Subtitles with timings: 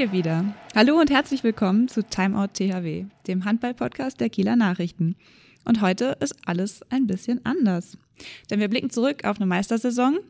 [0.00, 0.54] wir wieder.
[0.74, 5.14] Hallo und herzlich willkommen zu Timeout THW, dem Handball-Podcast der Kieler Nachrichten.
[5.66, 7.98] Und heute ist alles ein bisschen anders.
[8.48, 10.20] Denn wir blicken zurück auf eine Meistersaison.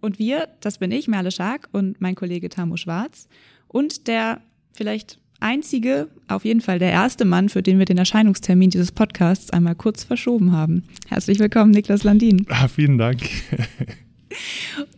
[0.00, 3.28] Und wir, das bin ich, Merle Schark und mein Kollege Tamu Schwarz.
[3.68, 4.40] Und der
[4.72, 9.50] vielleicht einzige, auf jeden Fall der erste Mann, für den wir den Erscheinungstermin dieses Podcasts
[9.50, 10.82] einmal kurz verschoben haben.
[11.06, 12.44] Herzlich willkommen, Niklas Landin.
[12.48, 13.20] Ah, vielen Dank.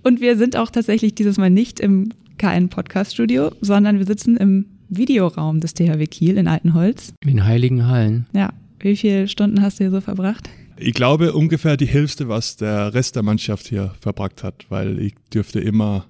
[0.03, 2.09] Und wir sind auch tatsächlich dieses Mal nicht im
[2.39, 7.13] KN Podcast Studio, sondern wir sitzen im Videoraum des THW Kiel in Altenholz.
[7.23, 8.27] In den heiligen Hallen.
[8.33, 8.53] Ja.
[8.79, 10.49] Wie viele Stunden hast du hier so verbracht?
[10.79, 15.15] Ich glaube ungefähr die Hälfte, was der Rest der Mannschaft hier verbracht hat, weil ich
[15.33, 16.07] dürfte immer,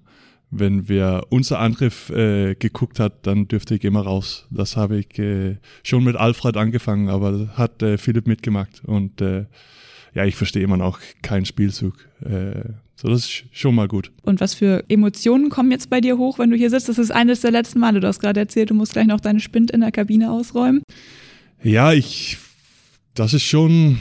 [0.50, 4.46] wenn wir unser Angriff äh, geguckt hat, dann dürfte ich immer raus.
[4.50, 9.46] Das habe ich äh, schon mit Alfred angefangen, aber hat äh, Philipp mitgemacht und äh,
[10.14, 11.94] ja, ich verstehe immer noch keinen Spielzug.
[12.96, 14.10] So, das ist schon mal gut.
[14.22, 16.88] Und was für Emotionen kommen jetzt bei dir hoch, wenn du hier sitzt?
[16.88, 18.00] Das ist eines der letzten Male.
[18.00, 20.82] Du hast gerade erzählt, du musst gleich noch deine Spind in der Kabine ausräumen.
[21.62, 22.38] Ja, ich,
[23.14, 23.98] das ist schon,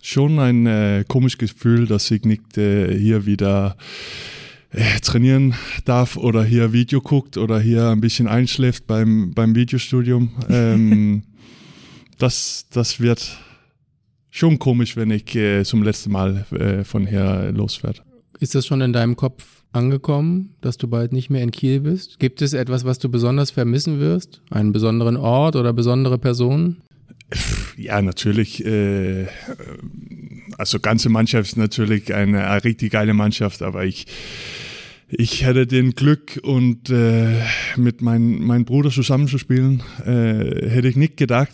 [0.00, 3.76] schon ein äh, komisches Gefühl, dass ich nicht äh, hier wieder
[4.70, 10.30] äh, trainieren darf oder hier Video guckt oder hier ein bisschen einschläft beim, beim Videostudium.
[10.48, 11.24] Ähm,
[12.18, 13.38] das, das wird
[14.30, 18.00] schon komisch, wenn ich äh, zum letzten Mal äh, von hier loswerde.
[18.38, 22.18] Ist das schon in deinem Kopf angekommen, dass du bald nicht mehr in Kiel bist?
[22.18, 24.40] Gibt es etwas, was du besonders vermissen wirst?
[24.50, 26.82] Einen besonderen Ort oder besondere Personen?
[27.76, 28.64] Ja, natürlich.
[28.64, 29.26] Äh,
[30.58, 34.06] also ganze Mannschaft ist natürlich eine, eine richtig geile Mannschaft, aber ich
[35.12, 37.42] ich hätte den Glück und äh,
[37.76, 41.52] mit meinem mein Bruder zusammenzuspielen, äh, hätte ich nicht gedacht,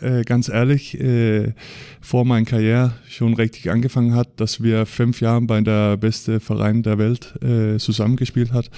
[0.00, 1.52] äh, ganz ehrlich, äh,
[2.00, 6.82] vor meiner Karriere schon richtig angefangen hat, dass wir fünf Jahre bei der beste Verein
[6.82, 8.70] der Welt äh, zusammengespielt hat.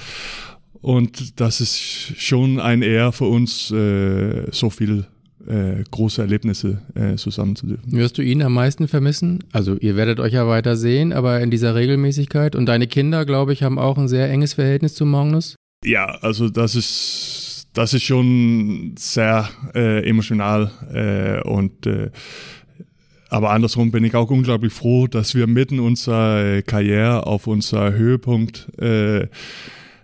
[0.80, 5.04] Und das ist schon ein Ehr für uns, äh, so viel
[5.46, 7.92] äh, große Erlebnisse äh, zusammen zu dürfen.
[7.92, 9.44] Wirst du ihn am meisten vermissen?
[9.52, 12.56] Also ihr werdet euch ja weiter sehen, aber in dieser Regelmäßigkeit.
[12.56, 15.56] Und deine Kinder, glaube ich, haben auch ein sehr enges Verhältnis zu Magnus?
[15.84, 17.49] Ja, also das ist
[17.80, 22.10] das ist schon sehr äh, emotional äh, und äh,
[23.30, 27.92] aber andersrum bin ich auch unglaublich froh, dass wir mitten unserer äh, Karriere auf unser
[27.92, 29.28] Höhepunkt äh,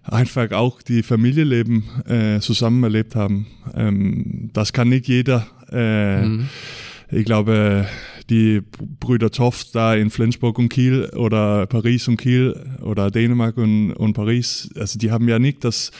[0.04, 3.46] einfach auch die Familienleben äh, zusammen erlebt haben.
[3.74, 5.46] Ähm, das kann nicht jeder.
[5.70, 6.48] Äh, mhm.
[7.10, 7.86] Ich glaube,
[8.30, 8.62] die
[9.00, 14.14] Brüder Toft da in Flensburg und Kiel oder Paris und Kiel oder Dänemark und, und
[14.14, 15.92] Paris, also die haben ja nicht das,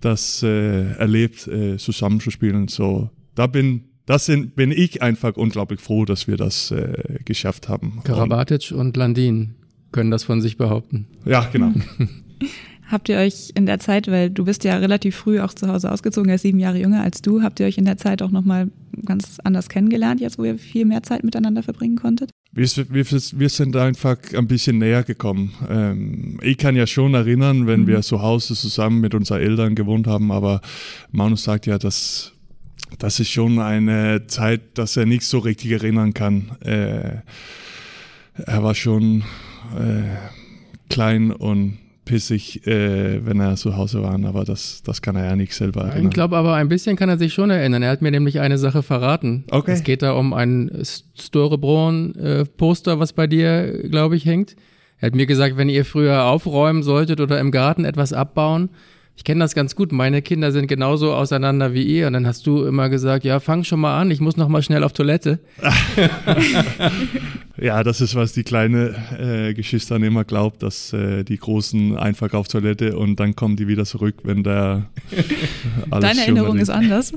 [0.00, 2.68] das äh, erlebt, äh, zusammenzuspielen.
[2.68, 7.68] So, da bin das sind, bin ich einfach unglaublich froh, dass wir das äh, geschafft
[7.68, 8.00] haben.
[8.04, 9.56] Karabatic und, und Landin
[9.92, 11.08] können das von sich behaupten.
[11.26, 11.74] Ja, genau.
[12.90, 15.92] habt ihr euch in der Zeit, weil du bist ja relativ früh auch zu Hause
[15.92, 18.30] ausgezogen, er ist sieben Jahre jünger als du, habt ihr euch in der Zeit auch
[18.30, 18.70] nochmal
[19.04, 22.30] ganz anders kennengelernt, jetzt wo ihr viel mehr Zeit miteinander verbringen konntet?
[22.50, 25.54] Wir, wir, wir sind einfach ein bisschen näher gekommen.
[25.68, 27.86] Ähm, ich kann ja schon erinnern, wenn mhm.
[27.86, 30.60] wir zu Hause zusammen mit unseren Eltern gewohnt haben, aber
[31.12, 32.32] Manus sagt ja, dass
[32.98, 36.56] das ist schon eine Zeit, dass er nicht so richtig erinnern kann.
[36.60, 37.18] Äh,
[38.34, 39.24] er war schon
[39.78, 40.16] äh,
[40.88, 45.36] klein und pissig, äh, wenn er zu Hause war, aber das, das kann er ja
[45.36, 46.06] nicht selber erinnern.
[46.06, 47.82] Ich glaube aber, ein bisschen kann er sich schon erinnern.
[47.82, 49.44] Er hat mir nämlich eine Sache verraten.
[49.50, 49.72] Okay.
[49.72, 50.70] Es geht da um ein
[51.16, 54.56] Storebrun-Poster, äh, was bei dir, glaube ich, hängt.
[55.00, 58.70] Er hat mir gesagt, wenn ihr früher aufräumen solltet oder im Garten etwas abbauen,
[59.18, 59.90] ich kenne das ganz gut.
[59.90, 62.06] Meine Kinder sind genauso auseinander wie ihr.
[62.06, 64.62] Und dann hast du immer gesagt, ja, fang schon mal an, ich muss noch mal
[64.62, 65.40] schnell auf Toilette.
[67.60, 72.32] ja, das ist, was die kleine äh, Geschwister immer glaubt, dass äh, die Großen einfach
[72.32, 74.88] auf Toilette und dann kommen die wieder zurück, wenn der
[75.90, 77.12] alles Deine Erinnerung ist anders?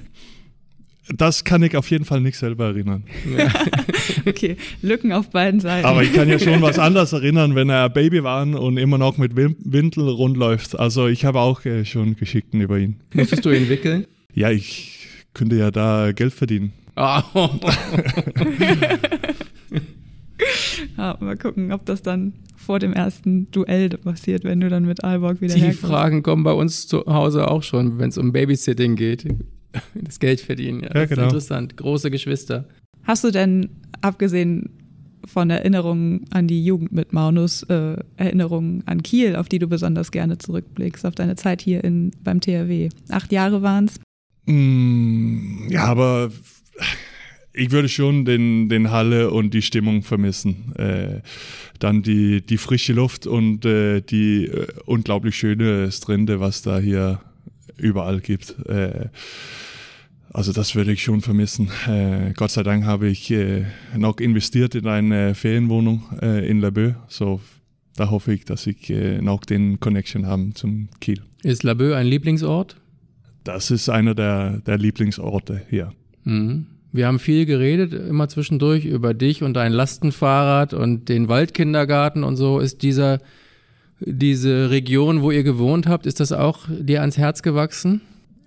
[1.10, 3.04] Das kann ich auf jeden Fall nicht selber erinnern.
[3.38, 3.52] Ja.
[4.26, 5.86] okay, Lücken auf beiden Seiten.
[5.86, 9.18] Aber ich kann ja schon was anderes erinnern, wenn er Baby war und immer noch
[9.18, 10.80] mit Windel rundläuft.
[10.80, 12.98] Also ich habe auch äh, schon Geschickten über ihn.
[13.14, 14.06] Musstest du ihn wickeln?
[14.34, 16.72] Ja, ich könnte ja da Geld verdienen.
[16.96, 17.22] Oh.
[20.98, 25.04] ja, mal gucken, ob das dann vor dem ersten Duell passiert, wenn du dann mit
[25.04, 25.82] Alborg wieder Die herkommst.
[25.82, 29.26] Fragen kommen bei uns zu Hause auch schon, wenn es um Babysitting geht.
[29.96, 30.82] das Geld verdienen.
[30.82, 31.24] Ja, ja genau.
[31.24, 31.78] interessant.
[31.78, 32.66] Große Geschwister.
[33.04, 33.70] Hast du denn,
[34.02, 34.70] abgesehen
[35.26, 40.12] von Erinnerungen an die Jugend mit Maunus, äh, Erinnerungen an Kiel, auf die du besonders
[40.12, 42.90] gerne zurückblickst, auf deine Zeit hier in, beim THW?
[43.10, 44.00] Acht Jahre waren es?
[44.46, 46.32] Mm, ja, aber
[47.54, 50.74] ich würde schon den, den Halle und die Stimmung vermissen.
[50.76, 51.22] Äh,
[51.80, 57.22] dann die, die frische Luft und äh, die äh, unglaublich schöne Strände, was da hier
[57.78, 58.56] überall gibt.
[58.68, 59.10] Äh,
[60.34, 61.70] also das würde ich schon vermissen.
[61.88, 63.66] Äh, Gott sei Dank habe ich äh,
[63.98, 66.96] noch investiert in eine Ferienwohnung in Laboe.
[67.10, 67.42] So,
[67.98, 68.90] da hoffe ich, dass ich
[69.20, 71.22] noch den Connection habe zum Kiel.
[71.44, 72.78] Ist Laboe ein Lieblingsort?
[73.44, 75.92] Das ist einer der, der Lieblingsorte hier.
[76.24, 76.68] Mhm.
[76.94, 82.36] Wir haben viel geredet, immer zwischendurch, über dich und dein Lastenfahrrad und den Waldkindergarten und
[82.36, 82.60] so.
[82.60, 83.20] Ist dieser,
[84.00, 88.02] diese Region, wo ihr gewohnt habt, ist das auch dir ans Herz gewachsen?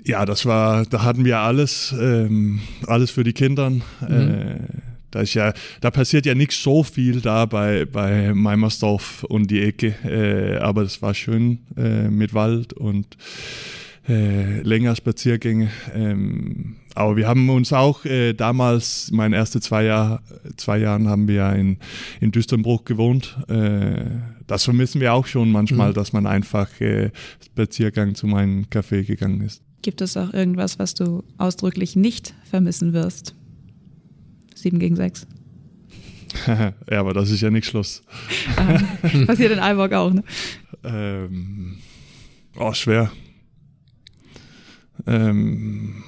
[0.04, 3.70] Ja, das war, da hatten wir alles, ähm, alles für die Kinder.
[3.70, 3.82] Mhm.
[4.08, 4.56] Äh,
[5.10, 9.62] da ist ja, da passiert ja nicht so viel da bei, bei Meimersdorf und die
[9.62, 13.16] Ecke, äh, aber es war schön äh, mit Wald und
[14.08, 15.70] äh, länger Spaziergänge.
[15.94, 20.22] Ähm, aber wir haben uns auch äh, damals, meine ersten zwei Jahre,
[20.56, 21.78] zwei Jahren haben wir in,
[22.20, 23.36] in Düsternbruck gewohnt.
[23.48, 24.04] Äh,
[24.46, 25.94] das vermissen wir auch schon manchmal, mhm.
[25.94, 27.10] dass man einfach äh,
[27.44, 29.62] Spaziergang zu meinem Café gegangen ist.
[29.82, 33.34] Gibt es auch irgendwas, was du ausdrücklich nicht vermissen wirst?
[34.54, 35.26] Sieben gegen sechs.
[36.46, 38.02] ja, aber das ist ja nicht Schluss.
[38.56, 38.78] Ah,
[39.26, 40.22] passiert in Alborg auch, ne?
[40.86, 41.78] Ähm,
[42.56, 43.10] oh, schwer.
[45.06, 46.04] Ähm,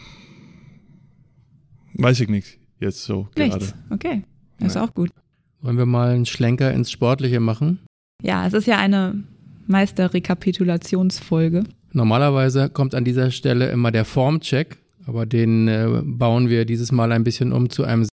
[1.99, 3.59] weiß ich nicht jetzt so Nichts.
[3.59, 3.73] gerade.
[3.91, 4.23] Okay,
[4.59, 4.85] ist Nein.
[4.85, 5.11] auch gut.
[5.63, 7.81] Wollen wir mal einen Schlenker ins Sportliche machen?
[8.23, 9.23] Ja, es ist ja eine
[9.67, 11.65] Meisterrekapitulationsfolge.
[11.93, 14.77] Normalerweise kommt an dieser Stelle immer der Formcheck,
[15.07, 18.07] aber den äh, bauen wir dieses Mal ein bisschen um zu einem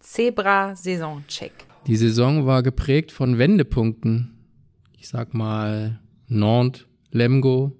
[0.00, 1.52] Zebra-Saisoncheck.
[1.86, 4.36] Die Saison war geprägt von Wendepunkten.
[4.98, 7.72] Ich sag mal Nantes, Lemgo,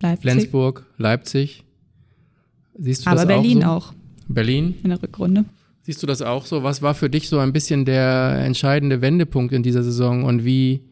[0.00, 0.22] Leipzig.
[0.22, 1.64] Flensburg, Leipzig.
[2.78, 3.90] Siehst du Aber das Berlin auch, so?
[3.90, 3.94] auch.
[4.28, 4.74] Berlin?
[4.82, 5.44] In der Rückrunde.
[5.82, 6.62] Siehst du das auch so?
[6.62, 10.82] Was war für dich so ein bisschen der entscheidende Wendepunkt in dieser Saison und wie,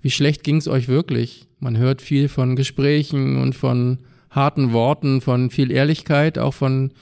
[0.00, 1.48] wie schlecht ging es euch wirklich?
[1.58, 3.98] Man hört viel von Gesprächen und von
[4.30, 6.92] harten Worten, von viel Ehrlichkeit, auch von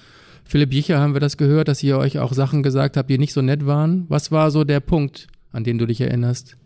[0.45, 3.33] Philipp Jicher haben wir das gehört, dass ihr euch auch Sachen gesagt habt, die nicht
[3.33, 4.07] so nett waren.
[4.09, 6.57] Was war so der Punkt, an den du dich erinnerst?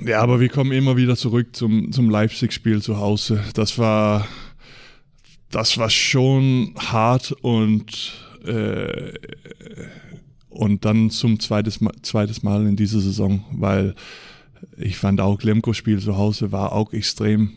[0.00, 3.40] Ja, aber wir kommen immer wieder zurück zum, zum Leipzig-Spiel zu Hause.
[3.54, 4.26] Das war,
[5.56, 8.12] das war schon hart und,
[8.44, 9.14] äh,
[10.50, 13.94] und dann zum zweites Mal, zweites Mal in dieser Saison, weil
[14.76, 17.52] ich fand auch Lemko-Spiel zu Hause war auch extrem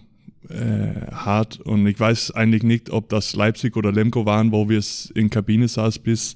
[0.47, 4.79] äh, hart und ich weiß eigentlich nicht, ob das Leipzig oder Lemko waren, wo wir
[4.79, 6.35] es in Kabine saß bis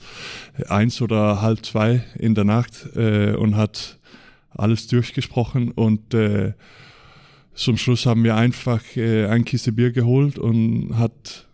[0.67, 3.99] eins oder halb zwei in der Nacht äh, und hat
[4.49, 6.51] alles durchgesprochen und äh,
[7.53, 11.47] zum Schluss haben wir einfach äh, ein Kiste Bier geholt und hat.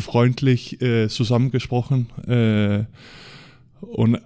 [0.00, 2.06] Freundlich äh, zusammengesprochen.
[2.26, 2.84] Äh,
[3.80, 4.18] und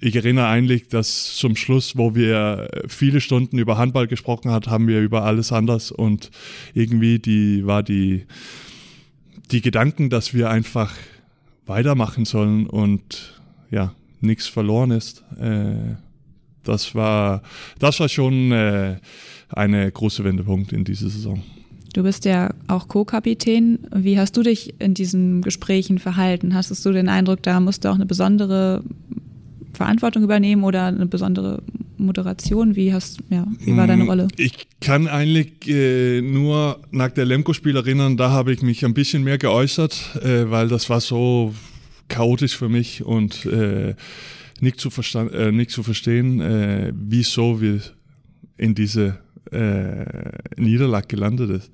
[0.00, 4.86] ich erinnere eigentlich, dass zum Schluss, wo wir viele Stunden über Handball gesprochen hat, haben
[4.86, 6.30] wir über alles anders und
[6.72, 8.26] irgendwie die war die
[9.50, 10.94] die Gedanken, dass wir einfach
[11.66, 15.24] weitermachen sollen und ja nichts verloren ist.
[15.40, 15.96] Äh,
[16.64, 17.42] das war,
[17.78, 18.96] das war schon äh,
[19.48, 21.42] eine große Wendepunkt in dieser Saison.
[21.98, 23.80] Du bist ja auch Co-Kapitän.
[23.92, 26.54] Wie hast du dich in diesen Gesprächen verhalten?
[26.54, 28.84] Hast du den Eindruck, da musst du auch eine besondere
[29.72, 31.60] Verantwortung übernehmen oder eine besondere
[31.96, 32.76] Moderation?
[32.76, 34.28] Wie, hast, ja, wie war deine mm, Rolle?
[34.36, 39.24] Ich kann eigentlich äh, nur nach der Lemko-Spiel erinnern, da habe ich mich ein bisschen
[39.24, 41.52] mehr geäußert, äh, weil das war so
[42.06, 43.96] chaotisch für mich und äh,
[44.60, 47.80] nicht zu, äh, nicht zu verstehen, äh, wieso wir
[48.56, 49.18] in diese
[49.52, 51.70] äh, Niederlage gelandet ist.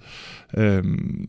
[0.52, 1.26] Ähm,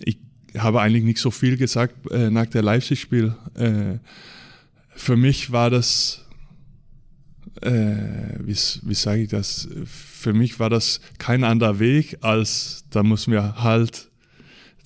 [0.00, 0.18] ich
[0.56, 3.34] habe eigentlich nicht so viel gesagt äh, nach der Leipzig-Spiel.
[3.54, 3.98] Äh,
[4.90, 6.24] für mich war das,
[7.62, 7.70] äh,
[8.40, 13.28] wie, wie sage ich das, für mich war das kein anderer Weg, als da muss
[13.28, 14.08] wir halt,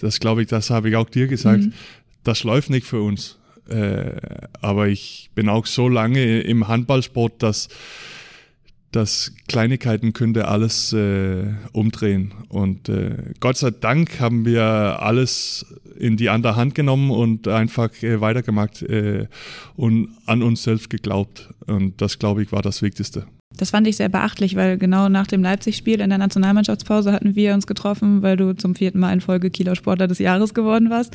[0.01, 1.73] das glaube ich, das habe ich auch dir gesagt, mhm.
[2.25, 3.39] das läuft nicht für uns.
[3.69, 4.17] Äh,
[4.61, 7.69] aber ich bin auch so lange im Handballsport, dass,
[8.93, 12.33] dass Kleinigkeiten könnte alles äh, umdrehen.
[12.49, 15.67] Und äh, Gott sei Dank haben wir alles
[15.99, 19.27] in die andere Hand genommen und einfach äh, weitergemacht äh,
[19.77, 21.49] und an uns selbst geglaubt.
[21.67, 23.27] Und das, glaube ich, war das Wichtigste.
[23.57, 27.55] Das fand ich sehr beachtlich, weil genau nach dem Leipzig-Spiel in der Nationalmannschaftspause hatten wir
[27.55, 31.15] uns getroffen, weil du zum vierten Mal in Folge Kieler Sportler des Jahres geworden warst.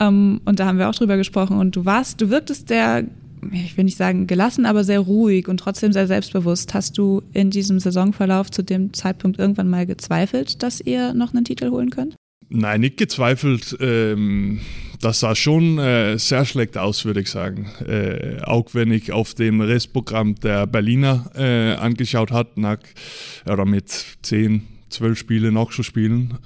[0.00, 1.58] Ähm, und da haben wir auch drüber gesprochen.
[1.58, 3.04] Und du warst, du wirktest sehr,
[3.52, 6.74] ich will nicht sagen gelassen, aber sehr ruhig und trotzdem sehr selbstbewusst.
[6.74, 11.44] Hast du in diesem Saisonverlauf zu dem Zeitpunkt irgendwann mal gezweifelt, dass ihr noch einen
[11.44, 12.16] Titel holen könnt?
[12.50, 13.76] Nein, nicht gezweifelt.
[13.80, 14.60] Ähm,
[15.00, 17.70] das sah schon äh, sehr schlecht aus, würde ich sagen.
[17.86, 24.62] Äh, auch wenn ich auf dem Restprogramm der Berliner äh, angeschaut hat, oder mit 10,
[24.88, 26.38] zwölf Spiele noch zu spielen.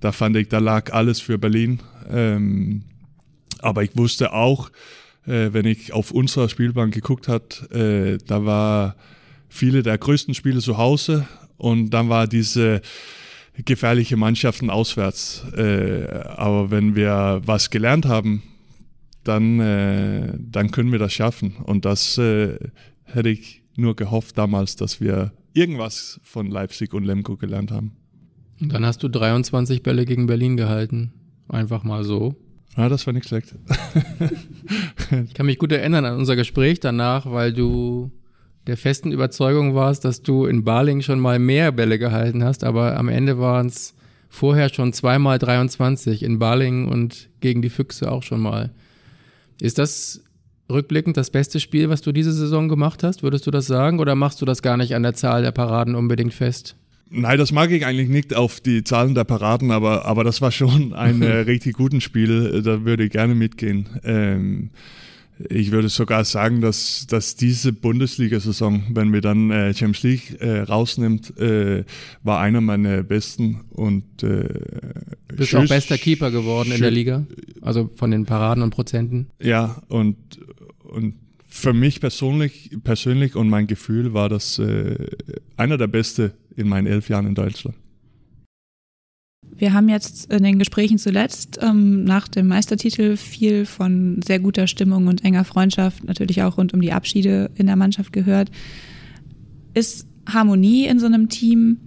[0.00, 1.80] Da fand ich, da lag alles für Berlin.
[2.10, 2.82] Ähm,
[3.60, 4.70] aber ich wusste auch,
[5.26, 8.96] äh, wenn ich auf unserer Spielbank geguckt hat, äh, da war
[9.48, 11.26] viele der größten Spiele zu Hause
[11.56, 12.80] und dann war diese
[13.64, 15.44] gefährliche Mannschaften auswärts.
[15.56, 18.42] Äh, aber wenn wir was gelernt haben,
[19.22, 21.56] dann, äh, dann können wir das schaffen.
[21.64, 22.58] Und das äh,
[23.04, 27.92] hätte ich nur gehofft damals, dass wir irgendwas von Leipzig und Lemko gelernt haben.
[28.60, 31.12] Und dann hast du 23 Bälle gegen Berlin gehalten.
[31.48, 32.34] Einfach mal so.
[32.76, 33.54] Ja, das war nicht schlecht.
[35.26, 38.10] ich kann mich gut erinnern an unser Gespräch danach, weil du
[38.66, 42.96] der festen Überzeugung warst, dass du in Baling schon mal mehr Bälle gehalten hast, aber
[42.96, 43.94] am Ende waren es
[44.28, 48.72] vorher schon zweimal 23 in Baling und gegen die Füchse auch schon mal.
[49.60, 50.22] Ist das
[50.70, 53.22] rückblickend das beste Spiel, was du diese Saison gemacht hast?
[53.22, 55.94] Würdest du das sagen oder machst du das gar nicht an der Zahl der Paraden
[55.94, 56.76] unbedingt fest?
[57.10, 60.50] Nein, das mag ich eigentlich nicht auf die Zahlen der Paraden, aber, aber das war
[60.50, 62.62] schon ein äh, richtig gutes Spiel.
[62.62, 63.88] Da würde ich gerne mitgehen.
[64.02, 64.70] Ähm,
[65.48, 70.60] ich würde sogar sagen, dass, dass diese Bundesliga-Saison, wenn wir dann äh, Champions League äh,
[70.60, 71.84] rausnimmt, äh,
[72.22, 74.48] war einer meiner besten und äh,
[75.34, 77.26] bist schön, auch bester Keeper geworden schön, in der Liga,
[77.62, 79.26] also von den Paraden und Prozenten.
[79.40, 80.16] Ja und
[80.84, 81.14] und
[81.54, 84.96] für mich persönlich persönlich und mein Gefühl war das äh,
[85.56, 87.76] einer der beste in meinen elf Jahren in Deutschland.
[89.56, 94.66] Wir haben jetzt in den Gesprächen zuletzt ähm, nach dem Meistertitel viel von sehr guter
[94.66, 98.50] Stimmung und enger Freundschaft, natürlich auch rund um die Abschiede in der Mannschaft gehört.
[99.74, 101.78] Ist Harmonie in so einem Team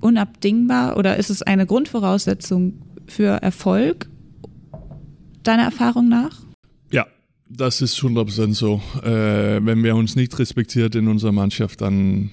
[0.00, 4.10] unabdingbar oder ist es eine Grundvoraussetzung für Erfolg,
[5.44, 6.49] deiner Erfahrung nach?
[7.52, 8.80] Das ist 100% so.
[9.02, 12.30] Äh, wenn wir uns nicht respektiert in unserer Mannschaft, dann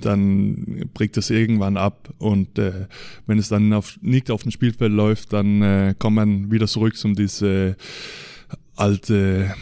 [0.00, 2.88] dann bricht es irgendwann ab und äh,
[3.26, 6.96] wenn es dann auf, nicht auf dem Spielfeld läuft, dann äh, kommt man wieder zurück
[6.96, 7.76] zum diese
[8.74, 9.54] alte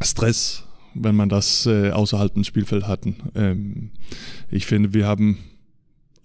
[0.00, 0.64] Stress,
[0.94, 3.16] wenn man das äh, außerhalb des Spielfeld hatten.
[3.34, 3.90] Ähm,
[4.50, 5.38] ich finde, wir haben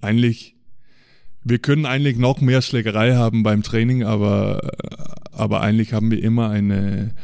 [0.01, 0.55] eigentlich,
[1.44, 4.72] wir können eigentlich noch mehr Schlägerei haben beim Training, aber,
[5.32, 7.15] aber eigentlich haben wir immer eine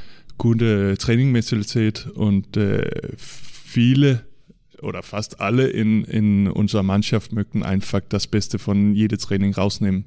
[0.42, 4.26] gute Trainingmentalität und äh, viele
[4.82, 10.06] oder fast alle in, in unserer Mannschaft möchten einfach das Beste von jedem Training rausnehmen.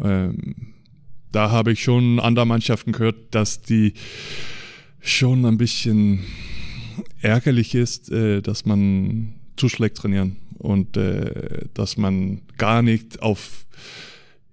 [0.00, 0.74] Ähm,
[1.32, 3.94] da habe ich schon andere Mannschaften gehört, dass die
[5.00, 6.20] schon ein bisschen
[7.20, 13.66] ärgerlich ist, äh, dass man zu schlecht trainieren und äh, dass man gar nicht auf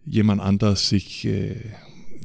[0.03, 1.57] jemand anders sich äh,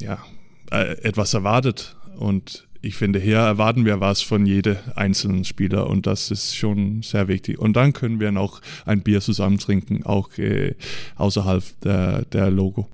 [0.00, 0.25] ja,
[0.71, 6.07] äh, etwas erwartet und ich finde, hier erwarten wir was von jedem einzelnen Spieler und
[6.07, 7.59] das ist schon sehr wichtig.
[7.59, 10.75] Und dann können wir noch ein Bier zusammen trinken, auch äh,
[11.16, 12.88] außerhalb der, der Logo.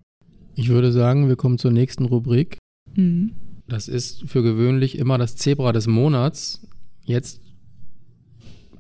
[0.55, 2.57] Ich würde sagen, wir kommen zur nächsten Rubrik.
[2.95, 3.33] Mhm.
[3.69, 6.67] Das ist für gewöhnlich immer das Zebra des Monats.
[7.05, 7.41] Jetzt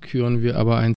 [0.00, 0.94] küren wir aber ein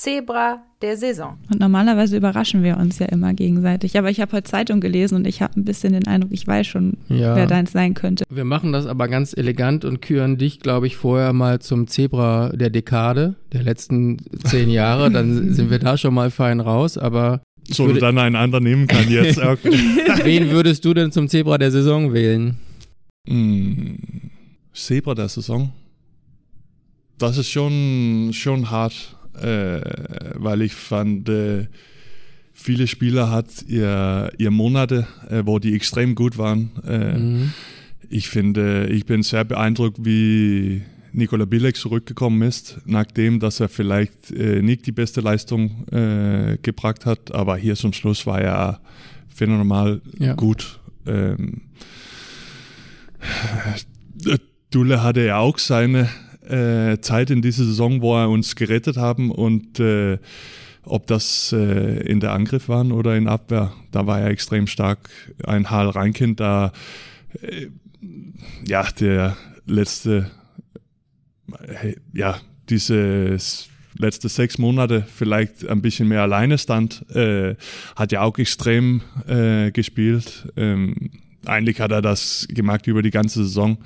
[0.00, 1.36] Zebra der Saison.
[1.52, 3.98] Und normalerweise überraschen wir uns ja immer gegenseitig.
[3.98, 6.66] Aber ich habe heute Zeitung gelesen und ich habe ein bisschen den Eindruck, ich weiß
[6.66, 7.36] schon, ja.
[7.36, 8.24] wer deins sein könnte.
[8.30, 12.48] Wir machen das aber ganz elegant und küren dich, glaube ich, vorher mal zum Zebra
[12.54, 15.10] der Dekade, der letzten zehn Jahre.
[15.10, 16.96] Dann sind wir da schon mal fein raus.
[16.96, 19.38] Aber so würde, dann einen anderen nehmen kann jetzt.
[19.44, 19.74] Okay.
[20.24, 22.56] Wen würdest du denn zum Zebra der Saison wählen?
[23.28, 23.98] Hm,
[24.72, 25.74] Zebra der Saison?
[27.18, 29.80] Das ist schon, schon hart äh,
[30.34, 31.66] weil ich fand, äh,
[32.52, 36.70] viele Spieler hat ihr, ihr Monate, äh, wo die extrem gut waren.
[36.86, 37.52] Äh, mhm.
[38.08, 40.82] Ich finde, ich bin sehr beeindruckt, wie
[41.12, 47.06] Nikola Bilek zurückgekommen ist, nachdem, dass er vielleicht äh, nicht die beste Leistung äh, gebracht
[47.06, 48.80] hat, aber hier zum Schluss war er
[49.28, 50.34] phänomenal ja.
[50.34, 50.80] gut.
[51.06, 51.62] Ähm,
[54.70, 56.08] Dule hatte ja auch seine
[56.50, 60.18] äh, Zeit in dieser Saison, wo er uns gerettet haben und äh,
[60.82, 65.10] ob das äh, in der Angriff waren oder in Abwehr, da war er extrem stark.
[65.44, 66.72] Ein Hal Reinkind, da
[67.42, 67.66] äh,
[68.66, 70.30] ja der letzte
[72.12, 72.38] ja
[72.68, 73.36] diese
[74.00, 77.56] letzte sechs Monate vielleicht ein bisschen mehr alleine stand, äh,
[77.96, 80.48] hat ja auch extrem äh, gespielt.
[80.56, 81.10] Ähm,
[81.44, 83.78] eigentlich hat er das gemacht über die ganze Saison.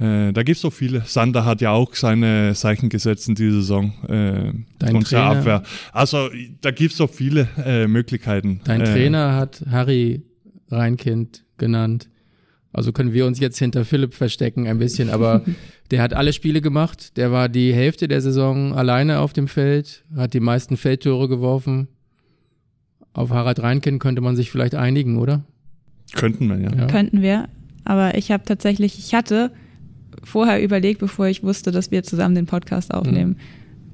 [0.00, 1.02] Äh, da gibt es so viele.
[1.04, 3.92] Sander hat ja auch seine Zeichen gesetzt in dieser Saison.
[4.08, 5.62] Äh, Dein Trainer, Abwehr.
[5.92, 6.30] Also
[6.60, 8.60] da gibt es so viele äh, Möglichkeiten.
[8.64, 10.22] Dein äh, Trainer hat Harry
[10.70, 12.08] Reinkind genannt.
[12.72, 15.42] Also können wir uns jetzt hinter Philipp verstecken ein bisschen, aber
[15.90, 17.16] der hat alle Spiele gemacht.
[17.18, 21.88] Der war die Hälfte der Saison alleine auf dem Feld, hat die meisten Feldtore geworfen.
[23.12, 25.44] Auf Harald Reinken könnte man sich vielleicht einigen, oder?
[26.14, 26.74] Könnten wir, ja.
[26.74, 26.86] Ja.
[26.86, 27.48] Könnten wir.
[27.84, 29.50] Aber ich habe tatsächlich, ich hatte
[30.22, 33.36] vorher überlegt, bevor ich wusste, dass wir zusammen den Podcast aufnehmen.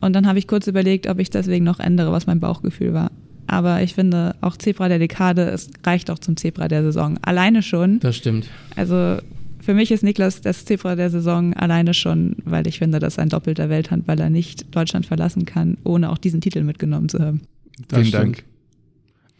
[0.01, 3.11] Und dann habe ich kurz überlegt, ob ich deswegen noch ändere, was mein Bauchgefühl war.
[3.47, 7.19] Aber ich finde, auch Zebra der Dekade, es reicht auch zum Zebra der Saison.
[7.23, 7.99] Alleine schon.
[8.01, 8.49] Das stimmt.
[8.77, 9.17] Also
[9.61, 13.31] für mich ist Niklas das Zebra der Saison alleine schon, weil ich finde, dass ein
[13.31, 17.41] doppelter Welthandballer nicht Deutschland verlassen kann, ohne auch diesen Titel mitgenommen zu haben.
[17.89, 18.25] Das Vielen stimmt.
[18.25, 18.45] Dank.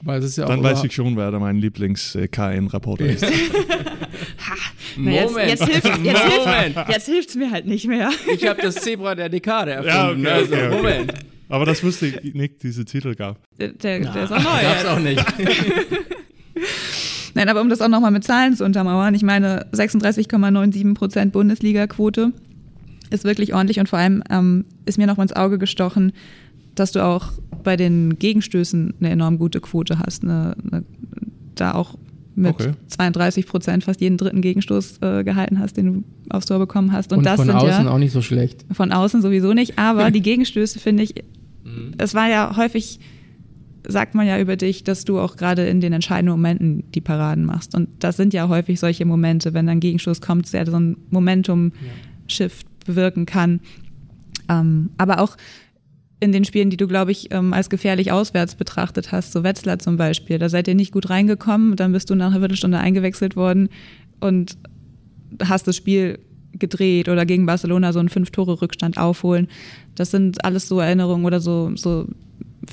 [0.01, 3.27] Aber es ist ja Dann auch weiß ich schon, wer da mein Lieblings-KN-Rapporter ist.
[5.01, 5.49] Na, jetzt, Moment.
[5.51, 6.75] jetzt, hilft, jetzt, Moment.
[6.75, 8.11] hilft, jetzt hilft's mir halt nicht mehr.
[8.35, 9.77] Ich habe das Zebra der Dekade Ja,
[10.11, 10.27] erfunden.
[10.27, 10.77] okay, also, okay, okay.
[10.77, 11.15] Moment.
[11.49, 13.39] Aber das wusste ich nicht, diese Titel gab.
[13.59, 14.63] Der, der, der ist auch neu.
[14.63, 15.25] Gab's auch nicht.
[17.35, 22.33] Nein, aber um das auch nochmal mit Zahlen zu untermauern, ich meine 36,97 Prozent Bundesliga-Quote
[23.11, 26.13] ist wirklich ordentlich und vor allem ähm, ist mir noch mal ins Auge gestochen,
[26.75, 30.25] dass du auch bei den Gegenstößen eine enorm gute Quote hast.
[30.25, 30.85] Eine, eine,
[31.55, 31.95] da auch
[32.39, 32.73] mit Okay.
[32.89, 37.13] 32 Prozent fast jeden dritten Gegenstoß äh, gehalten hast, den du aufs Tor bekommen hast.
[37.13, 38.65] Und, Und das von sind außen ja auch nicht so schlecht.
[38.73, 41.15] von außen sowieso nicht, aber die Gegenstöße finde ich,
[41.99, 42.99] es war ja häufig,
[43.87, 47.45] sagt man ja über dich, dass du auch gerade in den entscheidenden Momenten die Paraden
[47.45, 47.75] machst.
[47.75, 52.67] Und das sind ja häufig solche Momente, wenn ein Gegenstoß kommt, der so ein Momentum-Shift
[52.87, 53.61] bewirken kann.
[54.49, 55.37] Ähm, aber auch
[56.21, 59.79] in den Spielen, die du, glaube ich, ähm, als gefährlich auswärts betrachtet hast, so Wetzlar
[59.79, 63.37] zum Beispiel, da seid ihr nicht gut reingekommen, dann bist du nach einer Viertelstunde eingewechselt
[63.37, 63.69] worden
[64.21, 64.59] und
[65.43, 66.19] hast das Spiel
[66.53, 69.49] gedreht oder gegen Barcelona so einen Fünf-Tore-Rückstand aufholen.
[69.95, 72.07] Das sind alles so Erinnerungen oder so, so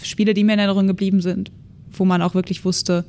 [0.02, 1.52] Spiele, die mir in Erinnerung geblieben sind,
[1.92, 3.06] wo man auch wirklich wusste,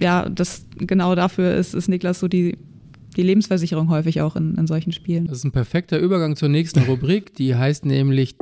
[0.00, 2.56] ja, das genau dafür ist, ist Niklas so die,
[3.16, 5.26] die Lebensversicherung häufig auch in, in solchen Spielen.
[5.26, 8.36] Das ist ein perfekter Übergang zur nächsten Rubrik, die heißt nämlich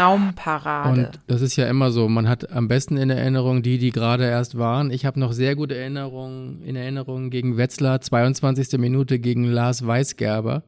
[0.00, 0.88] Traumparade.
[0.90, 4.24] Und das ist ja immer so, man hat am besten in Erinnerung die, die gerade
[4.24, 4.90] erst waren.
[4.90, 8.78] Ich habe noch sehr gute Erinnerungen in Erinnerung gegen Wetzlar, 22.
[8.78, 10.62] Minute gegen Lars Weisgerber.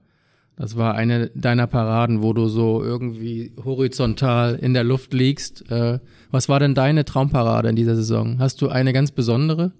[0.56, 5.70] Das war eine deiner Paraden, wo du so irgendwie horizontal in der Luft liegst.
[5.70, 5.98] Äh,
[6.30, 8.38] was war denn deine Traumparade in dieser Saison?
[8.38, 9.72] Hast du eine ganz besondere?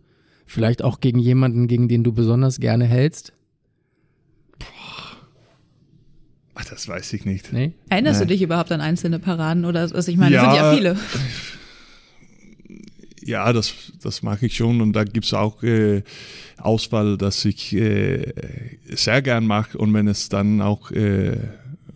[0.46, 3.34] Vielleicht auch gegen jemanden, gegen den du besonders gerne hältst?
[6.54, 7.52] Ach, das weiß ich nicht.
[7.52, 7.72] Nee?
[7.88, 8.26] Erinnerst Nee.
[8.26, 10.96] du dich überhaupt an einzelne Paraden oder also ich meine, es sind Ja, ja viele.
[13.24, 16.02] Ja, das, das mag ich schon und da gibt's auch äh,
[16.58, 18.32] Auswahl, dass ich äh,
[18.94, 21.36] sehr gern mache und wenn es dann auch äh,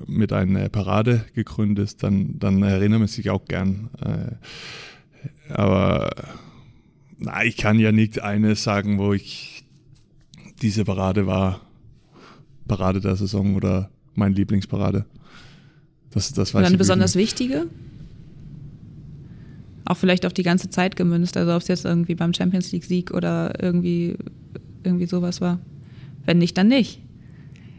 [0.07, 3.91] mit einer Parade gegründet ist, dann, dann erinnert man sich auch gern.
[4.01, 6.11] Äh, aber
[7.19, 9.65] na, ich kann ja nicht eine sagen, wo ich
[10.63, 11.61] diese Parade war,
[12.69, 15.05] Parade der Saison oder mein Lieblingsparade.
[16.11, 17.25] Das, das weiß ich eine besonders nicht.
[17.25, 17.67] wichtige?
[19.85, 23.13] Auch vielleicht auf die ganze Zeit gemünzt, also ob es jetzt irgendwie beim Champions League-Sieg
[23.13, 24.17] oder irgendwie,
[24.83, 25.61] irgendwie sowas war.
[26.25, 27.01] Wenn nicht, dann nicht.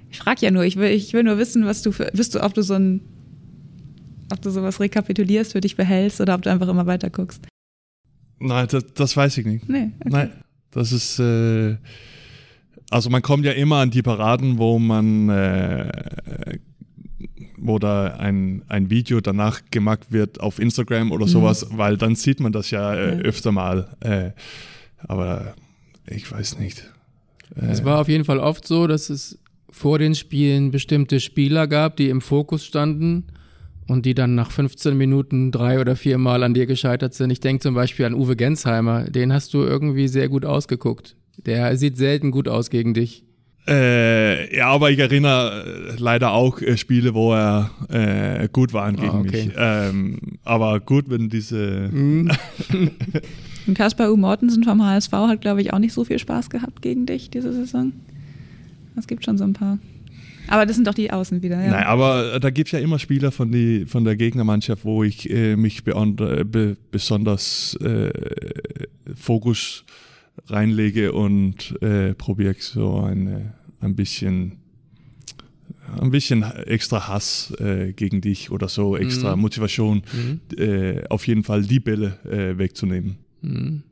[0.10, 2.44] Ich frage ja nur, ich will, ich will nur wissen, was du für, bist du,
[2.44, 3.02] ob du so ein,
[4.32, 7.46] ob du sowas rekapitulierst, für dich behältst oder ob du einfach immer weiter guckst.
[8.40, 9.68] Nein, das, das weiß ich nicht.
[9.68, 9.92] Nee.
[10.00, 10.10] Okay.
[10.10, 10.32] Nein,
[10.72, 11.78] das ist, äh,
[12.90, 15.92] also man kommt ja immer an die Paraden, wo man, äh,
[17.58, 22.40] wo da ein, ein Video danach gemacht wird auf Instagram oder sowas, weil dann sieht
[22.40, 23.22] man das ja, äh, Ja.
[23.24, 23.90] öfter mal.
[24.00, 24.32] Äh,
[25.00, 25.56] aber
[26.06, 26.90] ich weiß nicht.
[27.56, 29.38] Äh, Es war auf jeden Fall oft so, dass es
[29.70, 33.26] vor den Spielen bestimmte Spieler gab, die im Fokus standen
[33.88, 37.32] und die dann nach 15 Minuten drei oder vier Mal an dir gescheitert sind.
[37.32, 41.17] Ich denke zum Beispiel an Uwe Gensheimer, den hast du irgendwie sehr gut ausgeguckt.
[41.38, 43.24] Der sieht selten gut aus gegen dich.
[43.68, 48.96] Äh, ja, aber ich erinnere äh, leider auch äh, Spiele, wo er äh, gut waren
[48.96, 49.46] gegen Ah, okay.
[49.48, 49.54] mich.
[49.58, 52.32] Ähm, aber gut, wenn diese Mhm.
[53.68, 54.16] Und Kaspar U.
[54.16, 57.52] Mortensen vom HSV hat, glaube ich, auch nicht so viel Spaß gehabt gegen dich diese
[57.52, 57.92] Saison.
[58.96, 59.78] Es gibt schon so ein paar.
[60.48, 61.72] Aber das sind doch die Außen wieder, ja.
[61.72, 65.30] Nein, aber da gibt es ja immer Spieler von, die, von der Gegnermannschaft, wo ich
[65.30, 68.10] äh, mich äh, be besonders äh,
[69.16, 69.84] Fokus
[70.48, 74.58] reinlege und äh, probiere so eine, ein bisschen
[76.02, 79.42] ein bisschen extra Hass äh, gegen dich oder so, extra Mhm.
[79.42, 80.42] Motivation, Mhm.
[80.58, 83.16] äh, auf jeden Fall die Bälle äh, wegzunehmen.
[83.42, 83.84] Mhm.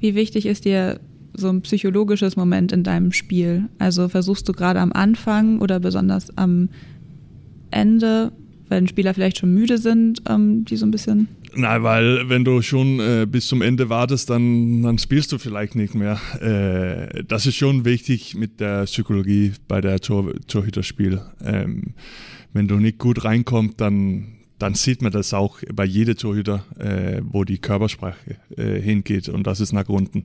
[0.00, 1.00] Wie wichtig ist dir
[1.34, 3.68] so ein psychologisches Moment in deinem Spiel?
[3.78, 6.68] Also versuchst du gerade am Anfang oder besonders am
[7.70, 8.32] Ende
[8.68, 11.28] Weil Spieler vielleicht schon müde sind, ähm, die so ein bisschen.
[11.58, 15.74] Nein, weil wenn du schon äh, bis zum Ende wartest, dann, dann spielst du vielleicht
[15.74, 16.20] nicht mehr.
[16.40, 21.22] Äh, das ist schon wichtig mit der Psychologie bei der Tor, Torhüterspiel.
[21.42, 21.94] Ähm,
[22.52, 27.22] wenn du nicht gut reinkommst, dann, dann sieht man das auch bei jedem Torhüter, äh,
[27.24, 30.24] wo die Körpersprache äh, hingeht und das ist nach unten.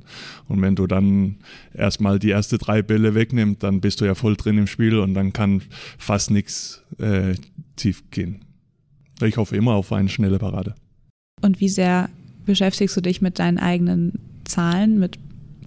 [0.49, 1.37] Und wenn du dann
[1.73, 5.13] erstmal die ersten drei Bälle wegnimmst, dann bist du ja voll drin im Spiel und
[5.13, 5.61] dann kann
[5.97, 7.35] fast nichts äh,
[7.77, 8.43] tief gehen.
[9.21, 10.75] Ich hoffe immer auf eine schnelle Parade.
[11.41, 12.09] Und wie sehr
[12.45, 14.13] beschäftigst du dich mit deinen eigenen
[14.43, 15.17] Zahlen, mit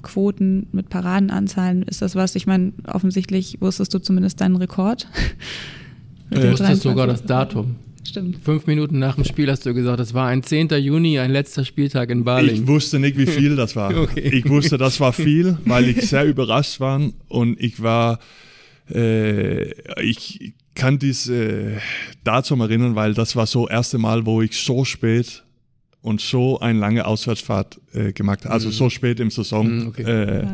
[0.03, 1.83] Quoten, mit Paradenanzahlen?
[1.85, 2.35] Ist das was?
[2.35, 5.09] Ich meine, offensichtlich wusstest du zumindest deinen Rekord.
[6.31, 7.77] du wusstest sogar das Datum.
[8.07, 8.37] Stimmt.
[8.45, 10.69] Fünf Minuten nach dem Spiel hast du gesagt, es war ein 10.
[10.69, 12.53] Juni, ein letzter Spieltag in Bali.
[12.53, 13.97] Ich wusste nicht, wie viel das war.
[14.03, 14.21] okay.
[14.21, 18.19] Ich wusste, das war viel, weil ich sehr überrascht war und ich war,
[18.91, 19.71] äh,
[20.03, 21.79] ich kann dies äh,
[22.25, 25.44] dazu erinnern, weil das war so das erste Mal, wo ich so spät
[26.05, 28.47] und so eine lange Auswärtsfahrt äh, gemacht.
[28.47, 28.73] Also mhm.
[28.73, 29.79] so spät im Saison.
[29.79, 30.03] Mhm, okay.
[30.03, 30.53] äh, ja.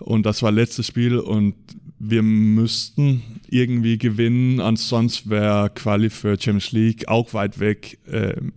[0.00, 1.54] Und das war letztes Spiel und
[1.98, 7.98] wir müssten irgendwie gewinnen, ansonsten wäre Quali für Champions League auch weit weg.
[8.12, 8.52] Ähm,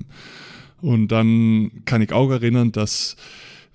[0.81, 3.15] und dann kann ich auch erinnern, dass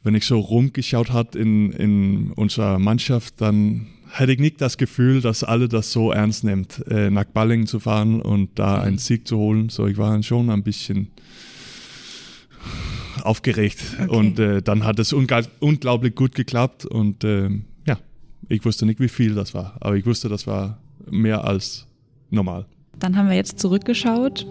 [0.02, 5.22] wenn ich so rumgeschaut hat in, in unserer Mannschaft, dann hätte ich nicht das Gefühl,
[5.22, 8.82] dass alle das so ernst nimmt, äh, nach Ballingen zu fahren und da mhm.
[8.82, 9.70] einen Sieg zu holen.
[9.70, 11.08] So, ich war schon ein bisschen
[13.22, 14.08] aufgeregt okay.
[14.08, 17.48] und äh, dann hat es unglaublich gut geklappt und äh,
[17.86, 17.98] ja,
[18.48, 20.78] ich wusste nicht, wie viel das war, aber ich wusste, das war
[21.10, 21.86] mehr als
[22.30, 22.66] normal.
[22.98, 24.46] Dann haben wir jetzt zurückgeschaut.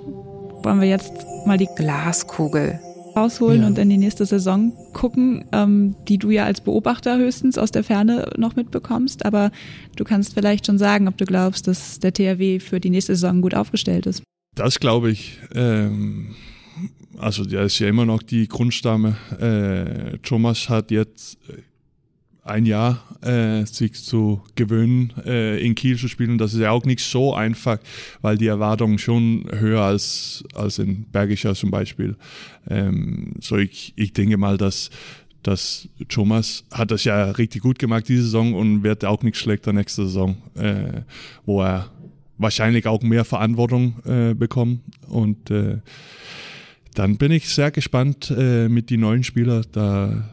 [0.63, 1.13] Wollen wir jetzt
[1.45, 2.79] mal die Glaskugel
[3.15, 3.67] rausholen ja.
[3.67, 7.83] und in die nächste Saison gucken, ähm, die du ja als Beobachter höchstens aus der
[7.83, 9.25] Ferne noch mitbekommst.
[9.25, 9.51] Aber
[9.95, 13.41] du kannst vielleicht schon sagen, ob du glaubst, dass der THW für die nächste Saison
[13.41, 14.23] gut aufgestellt ist.
[14.55, 15.39] Das glaube ich.
[15.53, 16.35] Ähm,
[17.17, 19.17] also der ist ja immer noch die Grundstamme.
[19.39, 21.37] Äh, Thomas hat jetzt
[22.43, 26.37] ein Jahr äh, sich zu gewöhnen, äh, in Kiel zu spielen.
[26.37, 27.77] Das ist ja auch nicht so einfach,
[28.21, 32.15] weil die Erwartungen schon höher als, als in Bergischer zum Beispiel.
[32.67, 34.89] Ähm, so ich, ich denke mal, dass,
[35.43, 39.71] dass Thomas hat das ja richtig gut gemacht diese Saison und wird auch nicht schlechter
[39.71, 41.01] nächste Saison, äh,
[41.45, 41.91] wo er
[42.39, 45.77] wahrscheinlich auch mehr Verantwortung äh, bekommt und äh,
[46.93, 50.31] dann bin ich sehr gespannt äh, mit den neuen Spielern, da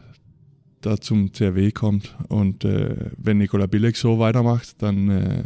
[0.81, 2.15] da zum CRW kommt.
[2.27, 5.43] Und äh, wenn Nikola Bilek so weitermacht, dann, äh,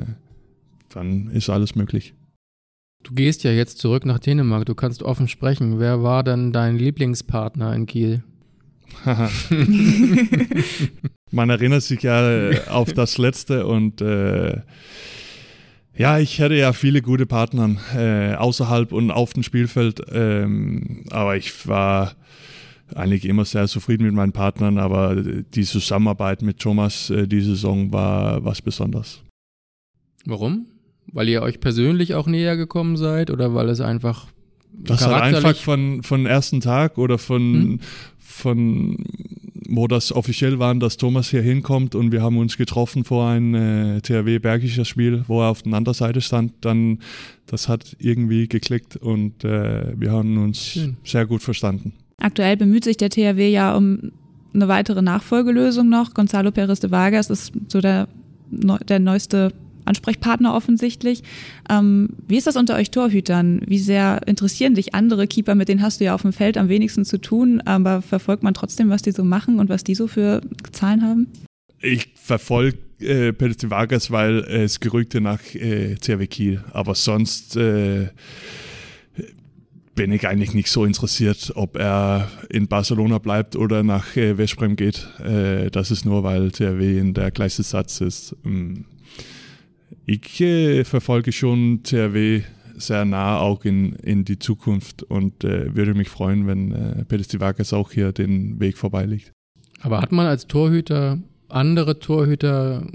[0.90, 2.14] dann ist alles möglich.
[3.04, 5.80] Du gehst ja jetzt zurück nach Dänemark, du kannst offen sprechen.
[5.80, 8.24] Wer war denn dein Lieblingspartner in Kiel?
[11.32, 14.62] Man erinnert sich ja äh, auf das letzte und äh,
[15.96, 21.38] ja, ich hatte ja viele gute Partner äh, außerhalb und auf dem Spielfeld, ähm, aber
[21.38, 22.16] ich war
[22.96, 27.92] eigentlich immer sehr zufrieden mit meinen Partnern, aber die Zusammenarbeit mit Thomas äh, diese Saison
[27.92, 29.22] war was Besonderes.
[30.26, 30.68] Warum?
[31.12, 34.28] Weil ihr euch persönlich auch näher gekommen seid oder weil es einfach
[34.76, 37.80] das hat einfach von von ersten Tag oder von hm?
[38.18, 38.98] von
[39.76, 43.54] wo das offiziell war, dass Thomas hier hinkommt und wir haben uns getroffen vor ein
[43.54, 47.00] äh, THW Bergischer Spiel, wo er auf der anderen Seite stand, dann
[47.46, 50.98] das hat irgendwie geklickt und äh, wir haben uns Schön.
[51.04, 51.94] sehr gut verstanden.
[52.18, 54.12] Aktuell bemüht sich der THW ja um
[54.54, 56.14] eine weitere Nachfolgelösung noch.
[56.14, 58.08] Gonzalo Perez de Vargas ist so der,
[58.52, 59.52] der neueste
[59.86, 61.24] Ansprechpartner offensichtlich.
[61.70, 63.62] Ähm, wie ist das unter euch Torhütern?
[63.66, 65.56] Wie sehr interessieren dich andere Keeper?
[65.56, 68.54] Mit denen hast du ja auf dem Feld am wenigsten zu tun, aber verfolgt man
[68.54, 70.42] trotzdem, was die so machen und was die so für
[70.72, 71.28] Zahlen haben?
[71.82, 78.08] Ich verfolge äh, de Vargas, weil es Gerüchte nach äh, CRW Kiel, aber sonst äh,
[79.96, 84.76] bin ich eigentlich nicht so interessiert, ob er in Barcelona bleibt oder nach äh, Westbrem
[84.76, 85.08] geht.
[85.20, 88.36] Äh, das ist nur, weil THW in der gleichen Satz ist.
[88.46, 88.86] Ähm,
[90.06, 92.42] ich äh, verfolge schon THW
[92.76, 97.24] sehr nah auch in, in die Zukunft und äh, würde mich freuen, wenn äh, Pedro
[97.24, 99.32] Stivakas auch hier den Weg vorbeiliegt.
[99.82, 101.20] Aber hat man als Torhüter
[101.54, 102.86] andere Torhüter,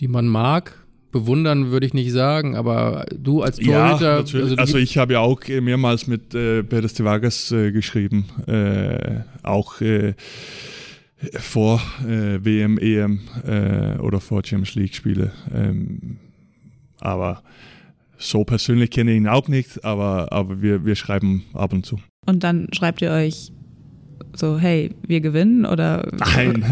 [0.00, 0.78] die man mag,
[1.12, 4.00] bewundern würde ich nicht sagen, aber du als Torhüter.
[4.00, 8.26] Ja, also, also, ich habe ja auch mehrmals mit äh, Perez de Vargas äh, geschrieben,
[8.46, 10.14] äh, auch äh,
[11.38, 15.32] vor äh, WM, EM äh, oder vor Champions League Spiele.
[15.52, 16.18] Ähm,
[17.00, 17.42] aber
[18.16, 21.98] so persönlich kenne ich ihn auch nicht, aber, aber wir, wir schreiben ab und zu.
[22.26, 23.52] Und dann schreibt ihr euch
[24.36, 26.08] so, hey, wir gewinnen oder?
[26.12, 26.64] Nein,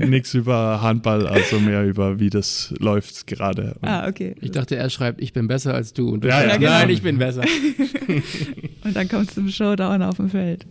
[0.08, 3.76] nichts über Handball, also mehr über wie das läuft gerade.
[3.82, 4.34] Ah, okay.
[4.40, 6.08] Ich dachte, er schreibt, ich bin besser als du.
[6.08, 6.70] Und du Ja, schreibst, ja, genau.
[6.70, 7.42] Nein, ich bin besser.
[8.84, 10.66] Und dann kommt es zum Showdown auf dem Feld.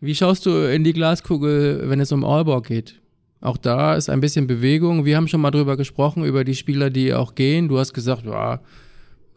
[0.00, 3.00] Wie schaust du in die Glaskugel, wenn es um Aalborg geht?
[3.40, 5.04] Auch da ist ein bisschen Bewegung.
[5.04, 7.68] Wir haben schon mal drüber gesprochen, über die Spieler, die auch gehen.
[7.68, 8.60] Du hast gesagt, ja,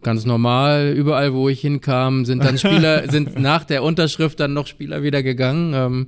[0.02, 0.94] ganz normal.
[0.96, 5.24] Überall, wo ich hinkam, sind dann Spieler, sind nach der Unterschrift dann noch Spieler wieder
[5.24, 5.74] gegangen.
[5.76, 6.08] Ähm,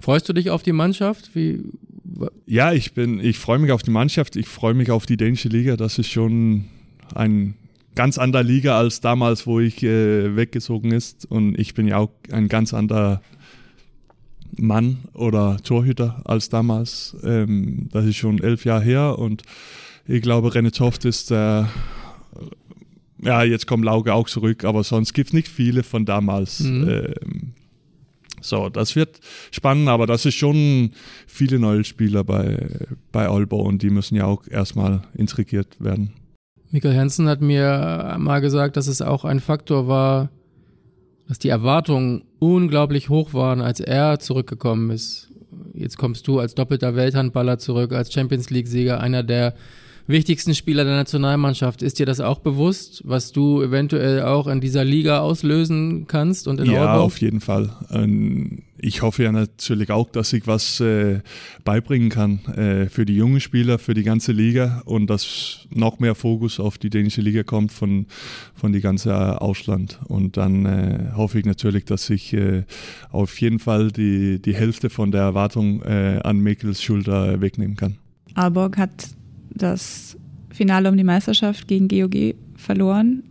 [0.00, 1.34] freust du dich auf die Mannschaft?
[1.34, 1.60] Wie,
[2.46, 5.48] Ja, ich bin, ich freue mich auf die Mannschaft, ich freue mich auf die dänische
[5.48, 5.76] Liga.
[5.76, 6.64] Das ist schon
[7.14, 7.54] ein
[7.94, 11.26] ganz anderer Liga als damals, wo ich äh, weggezogen ist.
[11.30, 13.20] Und ich bin ja auch ein ganz anderer
[14.56, 17.16] Mann oder Torhüter als damals.
[17.22, 19.42] Ähm, das ist schon elf Jahre her und
[20.06, 21.68] ich glaube, René Toft ist der,
[23.22, 26.60] ja, jetzt kommt Lauge auch zurück, aber sonst gibt es nicht viele von damals.
[26.60, 26.88] Mhm.
[26.88, 27.52] Ähm,
[28.40, 29.20] so, das wird
[29.52, 30.90] spannend, aber das ist schon
[31.26, 32.66] viele neue Spieler bei,
[33.12, 36.12] bei und die müssen ja auch erstmal integriert werden.
[36.72, 40.30] Michael Hansen hat mir mal gesagt, dass es auch ein Faktor war,
[41.28, 45.30] dass die Erwartungen unglaublich hoch waren, als er zurückgekommen ist.
[45.74, 49.54] Jetzt kommst du als doppelter Welthandballer zurück, als Champions League-Sieger, einer der
[50.06, 51.82] wichtigsten Spieler der Nationalmannschaft.
[51.82, 56.60] Ist dir das auch bewusst, was du eventuell auch in dieser Liga auslösen kannst und
[56.60, 57.06] in ja, Aalborg?
[57.06, 57.70] auf jeden Fall.
[57.90, 61.20] Ähm, ich hoffe ja natürlich auch, dass ich was äh,
[61.64, 66.16] beibringen kann äh, für die jungen Spieler, für die ganze Liga und dass noch mehr
[66.16, 68.06] Fokus auf die dänische Liga kommt von,
[68.54, 70.00] von die ganze Ausland.
[70.08, 72.64] Und dann äh, hoffe ich natürlich, dass ich äh,
[73.12, 77.98] auf jeden Fall die, die Hälfte von der Erwartung äh, an Mikkels Schulter wegnehmen kann.
[78.34, 79.10] Aalborg hat
[79.54, 80.16] das
[80.50, 83.22] Finale um die Meisterschaft gegen GOG verloren.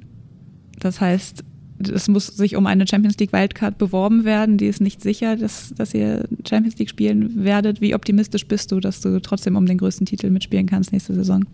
[0.80, 1.44] Das heißt,
[1.90, 4.58] es muss sich um eine Champions League Wildcard beworben werden.
[4.58, 7.82] Die ist nicht sicher, dass, dass ihr Champions League spielen werdet.
[7.82, 11.46] Wie optimistisch bist du, dass du trotzdem um den größten Titel mitspielen kannst nächste Saison?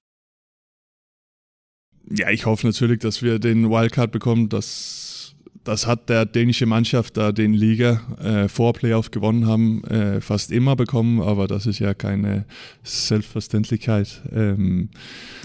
[2.09, 4.49] Ja, ich hoffe natürlich, dass wir den Wildcard bekommen.
[4.49, 5.06] Das,
[5.67, 10.51] das hat der dänische Mannschaft da den Liga äh, vor Playoff gewonnen haben, äh, fast
[10.51, 12.45] immer bekommen, aber das ist ja keine
[12.83, 14.21] Selbstverständlichkeit.
[14.33, 14.89] Ähm,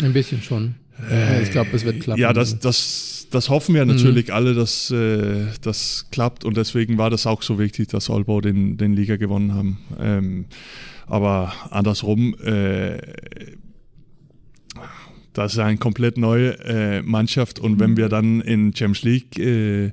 [0.03, 0.77] Ein bisschen schon.
[1.11, 2.21] äh, ich glaube, es wird klappen.
[2.21, 7.11] Ja, das, das, das hoffen wir natürlich alle, dass äh, das klappt und deswegen war
[7.11, 9.79] das auch so wichtig, dass Olbo den, den Liga gewonnen haben.
[9.99, 10.45] Ähm,
[11.07, 12.99] aber andersrum, äh,
[15.33, 19.93] das ist eine komplett neue äh, Mannschaft und wenn wir dann in Champions League äh,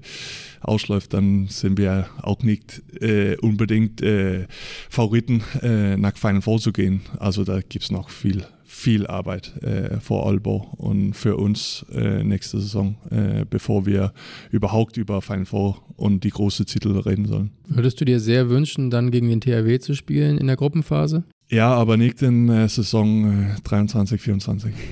[0.62, 4.48] ausläuft, dann sind wir auch nicht äh, unbedingt äh,
[4.90, 7.02] Favoriten äh, nach Final Four zu gehen.
[7.20, 12.24] Also da gibt es noch viel, viel Arbeit äh, vor Olbo und für uns äh,
[12.24, 14.14] nächste Saison, äh, bevor wir
[14.52, 17.52] überhaupt über Final Four und die großen Titel reden sollen.
[17.68, 21.24] Würdest du dir sehr wünschen, dann gegen den THW zu spielen in der Gruppenphase?
[21.52, 24.74] Ja, aber nicht in äh, Saison äh, 23, 24.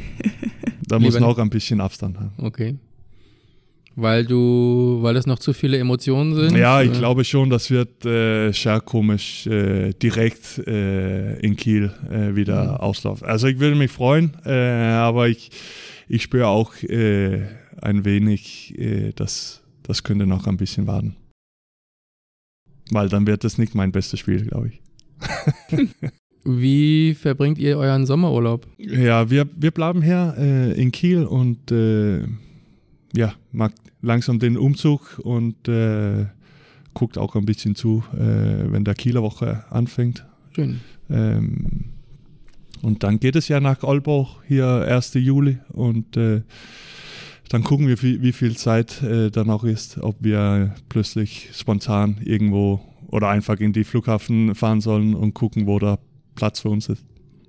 [0.90, 2.32] Da muss Lieber- noch ein bisschen Abstand haben.
[2.38, 2.78] Okay.
[3.98, 6.56] Weil du, weil es noch zu viele Emotionen sind?
[6.56, 11.92] Ja, ich Äh, glaube schon, das wird äh, sehr komisch äh, direkt äh, in Kiel
[12.10, 12.78] äh, wieder Mhm.
[12.78, 13.28] auslaufen.
[13.28, 15.52] Also ich würde mich freuen, äh, aber ich,
[16.08, 17.46] ich spüre auch äh,
[17.82, 21.18] ein wenig, äh, dass das könnte noch ein bisschen warten.
[22.92, 24.82] Weil dann wird es nicht mein bestes Spiel, glaube ich.
[26.50, 28.66] Wie verbringt ihr euren Sommerurlaub?
[28.78, 32.22] Ja, wir, wir bleiben hier äh, in Kiel und äh,
[33.14, 36.28] ja, mag langsam den Umzug und äh,
[36.94, 40.26] guckt auch ein bisschen zu, äh, wenn der Kieler Woche anfängt.
[40.56, 40.80] Schön.
[41.10, 41.86] Ähm,
[42.82, 45.16] und dann geht es ja nach Olbach hier 1.
[45.16, 46.44] Juli und äh,
[47.50, 52.22] dann gucken wir, wie, wie viel Zeit äh, dann auch ist, ob wir plötzlich spontan
[52.24, 55.98] irgendwo oder einfach in die Flughafen fahren sollen und gucken, wo da
[56.38, 57.04] Platz für uns ist.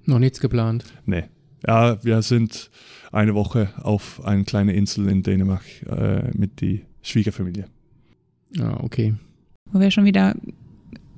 [0.07, 0.85] Noch nichts geplant.
[1.07, 1.25] Nee.
[1.67, 2.71] Ja, wir sind
[3.13, 7.67] eine Woche auf eine kleine Insel in Dänemark äh, mit die Schwiegerfamilie.
[8.61, 9.15] Ah, okay.
[9.73, 10.35] Wo wir schon wieder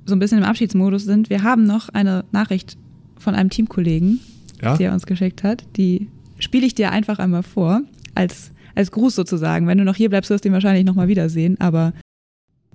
[0.05, 1.29] so ein bisschen im Abschiedsmodus sind.
[1.29, 2.77] Wir haben noch eine Nachricht
[3.17, 4.19] von einem Teamkollegen,
[4.61, 4.75] Ja?
[4.77, 5.63] die er uns geschickt hat.
[5.77, 6.07] Die
[6.39, 7.81] spiele ich dir einfach einmal vor,
[8.15, 9.67] als, als Gruß sozusagen.
[9.67, 11.93] Wenn du noch hier bleibst, wirst du ihn wahrscheinlich nochmal wiedersehen, aber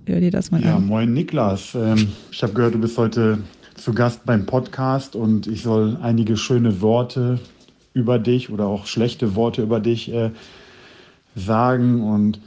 [0.06, 0.86] hör dir das mal Ja, an.
[0.86, 1.74] moin Niklas.
[1.74, 3.38] Ähm, ich habe gehört, du bist heute
[3.76, 7.38] zu Gast beim Podcast und ich soll einige schöne Worte
[7.92, 10.30] über dich oder auch schlechte Worte über dich äh,
[11.34, 12.02] sagen.
[12.02, 12.40] Und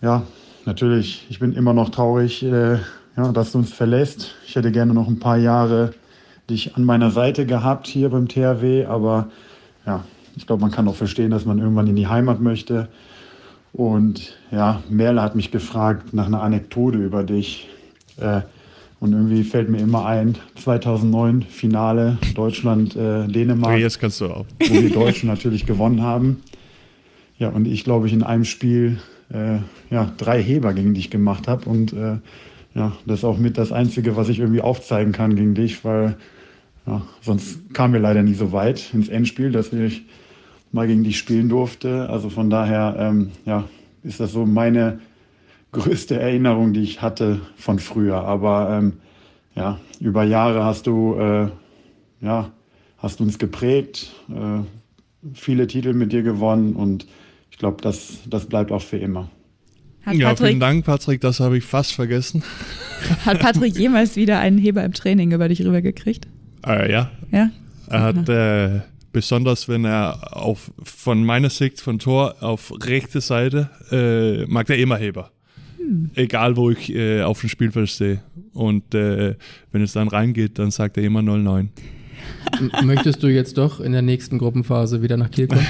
[0.00, 0.22] ja,
[0.64, 2.78] natürlich, ich bin immer noch traurig, äh,
[3.16, 4.34] ja, dass du uns verlässt.
[4.46, 5.92] Ich hätte gerne noch ein paar Jahre
[6.48, 9.30] dich an meiner Seite gehabt hier beim THW, aber
[9.86, 10.04] ja,
[10.36, 12.88] ich glaube, man kann auch verstehen, dass man irgendwann in die Heimat möchte.
[13.72, 17.68] Und ja, Merle hat mich gefragt nach einer Anekdote über dich.
[18.18, 18.42] Äh,
[19.02, 24.46] Und irgendwie fällt mir immer ein, 2009 Finale Deutschland-Dänemark, Okay, jetzt kannst du auch.
[24.60, 26.40] wo die Deutschen natürlich gewonnen haben.
[27.36, 29.00] Ja, und ich glaube, ich in einem Spiel
[29.34, 29.56] äh,
[29.90, 31.68] ja, drei Heber gegen dich gemacht habe.
[31.68, 32.18] Und äh,
[32.76, 36.16] ja, das ist auch mit das Einzige, was ich irgendwie aufzeigen kann gegen dich, weil
[36.86, 40.02] ja, sonst kamen wir leider nie so weit ins Endspiel, dass ich
[40.70, 42.08] mal gegen dich spielen durfte.
[42.08, 43.64] Also von daher ähm, ja,
[44.04, 45.00] ist das so meine
[45.72, 48.24] größte Erinnerung, die ich hatte von früher.
[48.24, 48.94] Aber ähm,
[49.54, 51.48] ja, über Jahre hast du äh,
[52.22, 52.50] ja,
[52.98, 54.60] hast uns geprägt, äh,
[55.34, 57.06] viele Titel mit dir gewonnen und
[57.50, 59.28] ich glaube, das, das bleibt auch für immer.
[60.04, 61.20] Hat Ja, Patrick, vielen Dank, Patrick.
[61.20, 62.42] Das habe ich fast vergessen.
[63.24, 66.26] hat Patrick jemals wieder einen Heber im Training über dich rübergekriegt?
[66.66, 67.50] Äh, ja, Ja?
[67.88, 68.80] er hat äh,
[69.12, 74.78] besonders, wenn er auf von meiner Sicht von Tor auf rechte Seite äh, mag er
[74.78, 75.30] immer Heber.
[76.14, 78.22] Egal, wo ich äh, auf dem Spielfeld stehe.
[78.52, 79.36] Und äh,
[79.72, 81.70] wenn es dann reingeht, dann sagt er immer 09.
[82.60, 85.66] M- Möchtest du jetzt doch in der nächsten Gruppenphase wieder nach Kiel kommen?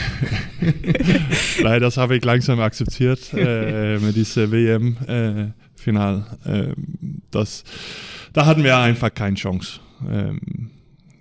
[1.63, 6.27] Leider, das habe ich langsam akzeptiert äh, mit dieser WM-Final.
[6.47, 6.75] ähm,
[7.31, 7.65] das,
[8.33, 9.81] da hatten wir einfach keine Chance
[10.11, 10.41] ähm,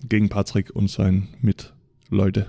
[0.08, 2.48] gegen Patrick und seine Mitleute.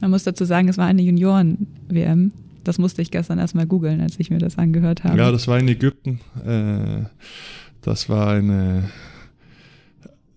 [0.00, 2.32] Man muss dazu sagen, es war eine Junioren-WM.
[2.64, 5.18] Das musste ich gestern erstmal googeln, als ich mir das angehört habe.
[5.18, 6.20] Ja, das war in Ägypten.
[6.44, 7.04] Äh,
[7.80, 8.90] das war eine,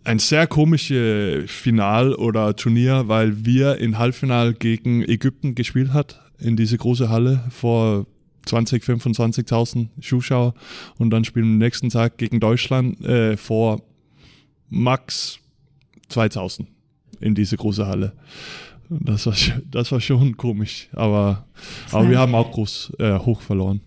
[0.03, 6.55] ein sehr komisches Final oder Turnier, weil wir im Halbfinal gegen Ägypten gespielt hat in
[6.55, 8.05] diese große Halle vor
[8.45, 10.53] 20, 25.000 Zuschauer
[10.97, 13.81] und dann spielen wir am nächsten Tag gegen Deutschland äh, vor
[14.69, 15.39] max
[16.09, 16.67] 2000
[17.19, 18.13] in diese große Halle.
[19.01, 19.33] Das war,
[19.71, 21.45] das war schon komisch, aber,
[21.91, 23.81] aber wir haben auch groß äh, hoch verloren.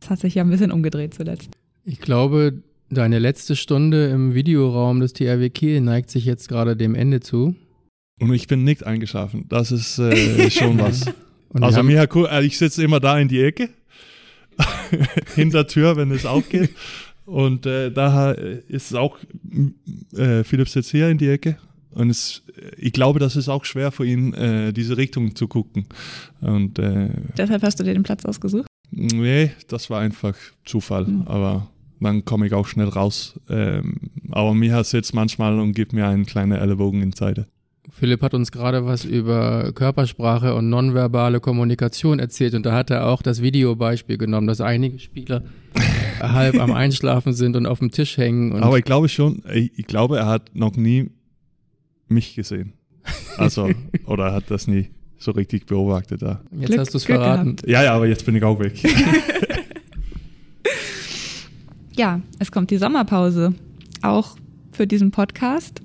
[0.00, 1.50] Das hat sich ja ein bisschen umgedreht zuletzt.
[1.84, 6.94] Ich glaube, deine letzte Stunde im Videoraum des THW Kiel neigt sich jetzt gerade dem
[6.94, 7.54] Ende zu.
[8.18, 9.46] Und ich bin nicht eingeschlafen.
[9.48, 11.06] Das ist äh, schon was.
[11.50, 13.70] Und also mir, cool- äh, ich sitze immer da in die Ecke,
[15.34, 16.70] hinter Tür, wenn es aufgeht.
[17.26, 19.18] Und äh, da äh, ist es auch,
[20.16, 21.56] äh, Philipp sitzt hier in die Ecke.
[21.92, 22.42] Und es,
[22.76, 25.86] ich glaube, das ist auch schwer für ihn, äh, diese Richtung zu gucken.
[26.40, 28.66] Und äh, Deshalb hast du dir den Platz ausgesucht?
[28.90, 31.04] nee, das war einfach Zufall.
[31.04, 31.22] Mhm.
[31.26, 31.68] Aber
[32.00, 33.38] dann komme ich auch schnell raus.
[33.48, 33.96] Ähm,
[34.30, 37.46] aber Miha sitzt manchmal und gibt mir einen kleinen Ellenbogen in die Seite.
[37.90, 43.06] Philipp hat uns gerade was über Körpersprache und nonverbale Kommunikation erzählt und da hat er
[43.06, 45.42] auch das Videobeispiel genommen, dass einige Spieler
[46.20, 48.52] halb am Einschlafen sind und auf dem Tisch hängen.
[48.52, 51.10] Und Aber ich glaube schon, ich, ich glaube, er hat noch nie
[52.10, 52.72] mich gesehen.
[53.38, 53.70] Also,
[54.06, 56.40] oder er hat das nie so richtig beobachtet da.
[56.52, 57.56] jetzt Glück- hast du es verraten.
[57.66, 58.74] Ja, ja, aber jetzt bin ich auch weg.
[61.96, 63.52] Ja, es kommt die Sommerpause.
[64.00, 64.36] Auch
[64.72, 65.82] für diesen Podcast.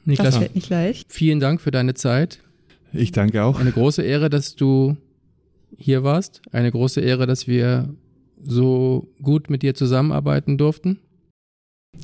[0.05, 1.13] Das Niklas, wird nicht leicht.
[1.13, 2.41] vielen Dank für deine Zeit.
[2.93, 3.61] Ich danke auch.
[3.61, 4.97] Eine große Ehre, dass du
[5.77, 6.41] hier warst.
[6.53, 7.95] Eine große Ehre, dass wir
[8.41, 10.99] so gut mit dir zusammenarbeiten durften.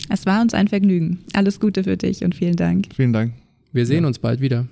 [0.08, 1.24] Es war uns ein Vergnügen.
[1.34, 2.88] Alles Gute für dich und vielen Dank.
[2.94, 3.34] Vielen Dank.
[3.72, 4.08] Wir sehen Ja.
[4.08, 4.66] uns bald wieder.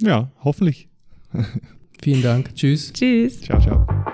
[0.00, 0.88] Ja, hoffentlich.
[2.02, 2.54] Vielen Dank.
[2.54, 2.92] Tschüss.
[2.92, 3.40] Tschüss.
[3.40, 4.13] Ciao, ciao.